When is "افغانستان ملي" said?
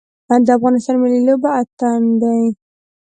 0.57-1.21